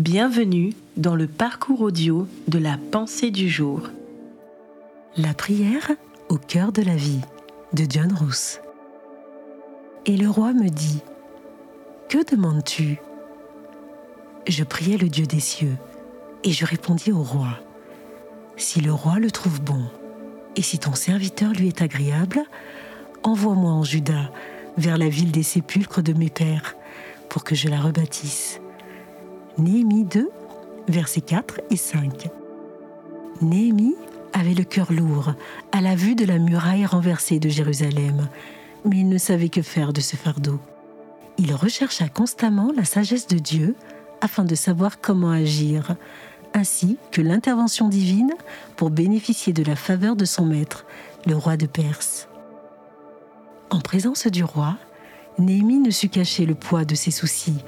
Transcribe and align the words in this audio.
Bienvenue 0.00 0.72
dans 0.96 1.14
le 1.14 1.26
parcours 1.26 1.82
audio 1.82 2.26
de 2.48 2.58
la 2.58 2.78
pensée 2.90 3.30
du 3.30 3.50
jour. 3.50 3.90
La 5.18 5.34
prière 5.34 5.90
au 6.30 6.38
cœur 6.38 6.72
de 6.72 6.80
la 6.80 6.96
vie 6.96 7.20
de 7.74 7.84
John 7.86 8.10
Rousse. 8.10 8.60
Et 10.06 10.16
le 10.16 10.30
roi 10.30 10.54
me 10.54 10.70
dit, 10.70 11.02
Que 12.08 12.24
demandes-tu? 12.24 12.98
Je 14.48 14.64
priai 14.64 14.96
le 14.96 15.10
Dieu 15.10 15.26
des 15.26 15.38
cieux, 15.38 15.76
et 16.44 16.52
je 16.52 16.64
répondis 16.64 17.12
au 17.12 17.22
roi, 17.22 17.58
Si 18.56 18.80
le 18.80 18.94
roi 18.94 19.18
le 19.18 19.30
trouve 19.30 19.60
bon, 19.60 19.84
et 20.56 20.62
si 20.62 20.78
ton 20.78 20.94
serviteur 20.94 21.52
lui 21.52 21.68
est 21.68 21.82
agréable, 21.82 22.40
envoie-moi 23.22 23.72
en 23.72 23.84
Juda, 23.84 24.30
vers 24.78 24.96
la 24.96 25.10
ville 25.10 25.30
des 25.30 25.42
sépulcres 25.42 26.02
de 26.02 26.14
mes 26.14 26.30
pères, 26.30 26.74
pour 27.28 27.44
que 27.44 27.54
je 27.54 27.68
la 27.68 27.82
rebâtisse. 27.82 28.62
Néhémie 29.60 30.04
2, 30.04 30.30
versets 30.88 31.20
4 31.20 31.60
et 31.70 31.76
5. 31.76 32.30
Néhémie 33.42 33.94
avait 34.32 34.54
le 34.54 34.64
cœur 34.64 34.90
lourd 34.90 35.34
à 35.70 35.82
la 35.82 35.94
vue 35.94 36.14
de 36.14 36.24
la 36.24 36.38
muraille 36.38 36.86
renversée 36.86 37.38
de 37.38 37.50
Jérusalem, 37.50 38.28
mais 38.86 39.00
il 39.00 39.08
ne 39.10 39.18
savait 39.18 39.50
que 39.50 39.60
faire 39.60 39.92
de 39.92 40.00
ce 40.00 40.16
fardeau. 40.16 40.58
Il 41.36 41.52
rechercha 41.52 42.08
constamment 42.08 42.72
la 42.74 42.86
sagesse 42.86 43.26
de 43.26 43.36
Dieu 43.36 43.74
afin 44.22 44.44
de 44.44 44.54
savoir 44.54 44.98
comment 44.98 45.30
agir, 45.30 45.94
ainsi 46.54 46.96
que 47.12 47.20
l'intervention 47.20 47.90
divine 47.90 48.32
pour 48.76 48.88
bénéficier 48.88 49.52
de 49.52 49.62
la 49.62 49.76
faveur 49.76 50.16
de 50.16 50.24
son 50.24 50.46
maître, 50.46 50.86
le 51.26 51.36
roi 51.36 51.58
de 51.58 51.66
Perse. 51.66 52.28
En 53.68 53.80
présence 53.80 54.26
du 54.26 54.42
roi, 54.42 54.78
Néhémie 55.38 55.80
ne 55.80 55.90
sut 55.90 56.08
cacher 56.08 56.46
le 56.46 56.54
poids 56.54 56.86
de 56.86 56.94
ses 56.94 57.10
soucis, 57.10 57.62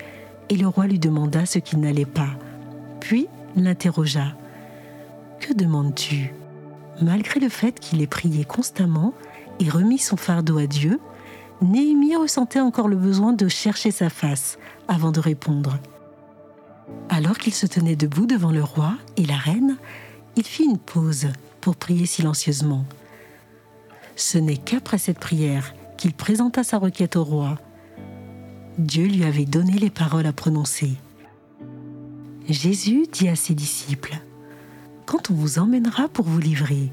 et 0.48 0.56
le 0.56 0.66
roi 0.66 0.86
lui 0.86 0.98
demanda 0.98 1.46
ce 1.46 1.58
qui 1.58 1.76
n'allait 1.76 2.04
pas. 2.04 2.30
Puis 3.00 3.28
l'interrogea. 3.56 4.34
Que 5.40 5.52
demandes-tu? 5.52 6.32
Malgré 7.00 7.40
le 7.40 7.48
fait 7.48 7.80
qu'il 7.80 8.02
ait 8.02 8.06
prié 8.06 8.44
constamment 8.44 9.12
et 9.60 9.68
remis 9.68 9.98
son 9.98 10.16
fardeau 10.16 10.58
à 10.58 10.66
Dieu, 10.66 11.00
Néhémie 11.60 12.16
ressentait 12.16 12.60
encore 12.60 12.88
le 12.88 12.96
besoin 12.96 13.32
de 13.32 13.48
chercher 13.48 13.90
sa 13.90 14.10
face 14.10 14.58
avant 14.88 15.12
de 15.12 15.20
répondre. 15.20 15.78
Alors 17.08 17.38
qu'il 17.38 17.54
se 17.54 17.66
tenait 17.66 17.96
debout 17.96 18.26
devant 18.26 18.50
le 18.50 18.62
roi 18.62 18.94
et 19.16 19.24
la 19.24 19.36
reine, 19.36 19.76
il 20.36 20.44
fit 20.44 20.64
une 20.64 20.78
pause 20.78 21.28
pour 21.60 21.76
prier 21.76 22.06
silencieusement. 22.06 22.84
Ce 24.16 24.38
n'est 24.38 24.56
qu'après 24.56 24.98
cette 24.98 25.18
prière 25.18 25.74
qu'il 25.96 26.12
présenta 26.12 26.64
sa 26.64 26.78
requête 26.78 27.16
au 27.16 27.24
roi. 27.24 27.58
Dieu 28.78 29.06
lui 29.06 29.24
avait 29.24 29.44
donné 29.44 29.72
les 29.72 29.90
paroles 29.90 30.26
à 30.26 30.32
prononcer. 30.32 30.92
Jésus 32.48 33.06
dit 33.12 33.28
à 33.28 33.36
ses 33.36 33.54
disciples, 33.54 34.18
Quand 35.06 35.30
on 35.30 35.34
vous 35.34 35.58
emmènera 35.58 36.08
pour 36.08 36.24
vous 36.24 36.40
livrer, 36.40 36.90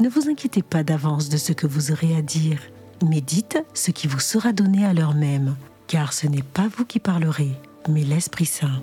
ne 0.00 0.08
vous 0.08 0.28
inquiétez 0.28 0.62
pas 0.62 0.82
d'avance 0.82 1.28
de 1.28 1.36
ce 1.36 1.52
que 1.52 1.66
vous 1.66 1.92
aurez 1.92 2.16
à 2.16 2.22
dire, 2.22 2.58
mais 3.04 3.20
dites 3.20 3.58
ce 3.74 3.90
qui 3.90 4.06
vous 4.06 4.20
sera 4.20 4.52
donné 4.52 4.84
à 4.84 4.94
l'heure 4.94 5.14
même, 5.14 5.56
car 5.86 6.12
ce 6.12 6.26
n'est 6.26 6.42
pas 6.42 6.68
vous 6.76 6.84
qui 6.84 6.98
parlerez, 6.98 7.52
mais 7.88 8.02
l'Esprit 8.02 8.46
Saint. 8.46 8.82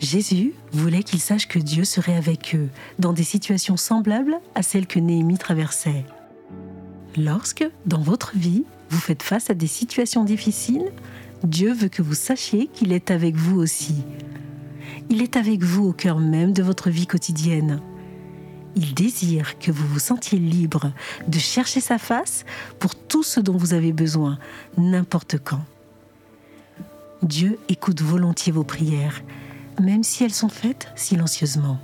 Jésus 0.00 0.54
voulait 0.72 1.02
qu'ils 1.02 1.20
sachent 1.20 1.48
que 1.48 1.58
Dieu 1.58 1.84
serait 1.84 2.16
avec 2.16 2.54
eux 2.54 2.68
dans 2.98 3.12
des 3.12 3.24
situations 3.24 3.76
semblables 3.76 4.38
à 4.54 4.62
celles 4.62 4.86
que 4.86 4.98
Néhémie 4.98 5.38
traversait. 5.38 6.04
Lorsque, 7.16 7.68
dans 7.86 8.00
votre 8.00 8.36
vie, 8.36 8.64
vous 8.90 8.98
faites 9.00 9.22
face 9.22 9.50
à 9.50 9.54
des 9.54 9.66
situations 9.66 10.24
difficiles, 10.24 10.92
Dieu 11.44 11.72
veut 11.72 11.88
que 11.88 12.02
vous 12.02 12.14
sachiez 12.14 12.66
qu'il 12.66 12.92
est 12.92 13.10
avec 13.10 13.36
vous 13.36 13.60
aussi. 13.60 13.94
Il 15.10 15.22
est 15.22 15.36
avec 15.36 15.62
vous 15.62 15.86
au 15.86 15.92
cœur 15.92 16.18
même 16.18 16.52
de 16.52 16.62
votre 16.62 16.90
vie 16.90 17.06
quotidienne. 17.06 17.80
Il 18.76 18.94
désire 18.94 19.58
que 19.58 19.70
vous 19.70 19.86
vous 19.86 19.98
sentiez 19.98 20.38
libre 20.38 20.92
de 21.26 21.38
chercher 21.38 21.80
sa 21.80 21.98
face 21.98 22.44
pour 22.78 22.94
tout 22.94 23.22
ce 23.22 23.40
dont 23.40 23.56
vous 23.56 23.74
avez 23.74 23.92
besoin, 23.92 24.38
n'importe 24.76 25.36
quand. 25.42 25.64
Dieu 27.22 27.58
écoute 27.68 28.00
volontiers 28.00 28.52
vos 28.52 28.64
prières, 28.64 29.22
même 29.80 30.02
si 30.02 30.24
elles 30.24 30.34
sont 30.34 30.48
faites 30.48 30.88
silencieusement. 30.94 31.78